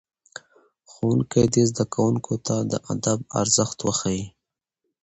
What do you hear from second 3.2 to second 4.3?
ارزښت وښيي.